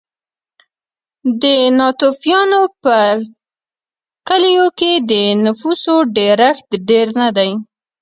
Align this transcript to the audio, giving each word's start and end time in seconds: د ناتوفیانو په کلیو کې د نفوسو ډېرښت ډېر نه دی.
د 1.41 1.43
ناتوفیانو 1.79 2.61
په 2.83 2.95
کلیو 4.27 4.67
کې 4.79 4.91
د 5.09 5.11
نفوسو 5.45 5.95
ډېرښت 6.17 6.69
ډېر 6.89 7.07
نه 7.21 7.29
دی. 7.37 7.51